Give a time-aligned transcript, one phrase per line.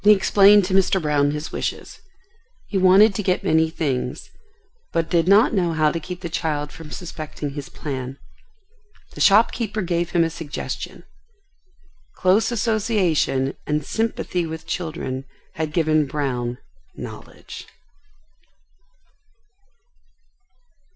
[0.03, 0.99] He explained to Mr.
[0.99, 1.99] Brown his wishes.
[2.67, 4.31] He wanted to get many things,
[4.91, 8.17] but did not know how to keep the child from suspecting his plan.
[9.13, 11.03] The shopkeeper gave him a suggestion.
[12.15, 16.57] Close association and sympathy with children had given Brown
[16.95, 17.67] knowledge.